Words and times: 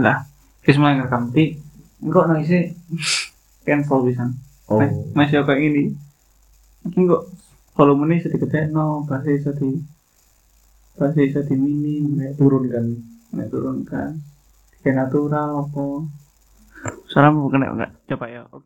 lah 0.00 0.24
wis 0.64 0.78
mulai 0.80 0.96
ngerekam 0.96 1.32
di 1.34 1.58
enggak 2.00 2.24
nang 2.30 2.40
isi 2.40 2.72
cancel 3.66 4.00
bisa, 4.06 4.24
oh. 4.70 4.80
Mas- 4.80 5.12
masih 5.12 5.44
mungkin 5.44 5.60
gini. 5.60 5.84
Enggak 6.88 7.22
volumenya 7.76 8.24
sedikit 8.24 8.54
no 8.72 9.04
pasti 9.04 9.36
bisa 9.36 9.52
di 9.52 9.76
pasti 10.98 11.20
bisa 11.28 11.44
di 11.44 11.54
minim 11.54 12.16
naik 12.16 12.34
turunkan 12.40 12.96
naik 13.36 13.48
turunkan 13.52 14.18
kayak 14.80 14.94
natural 15.04 15.68
apa? 15.68 15.86
Salam 17.12 17.44
bukan 17.44 17.60
enggak 17.76 17.92
coba 18.08 18.26
ya 18.32 18.40
oke. 18.48 18.56